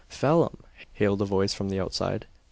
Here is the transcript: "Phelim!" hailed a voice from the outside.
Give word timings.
"Phelim!" 0.09 0.63
hailed 0.93 1.21
a 1.21 1.25
voice 1.25 1.53
from 1.53 1.69
the 1.69 1.79
outside. 1.79 2.25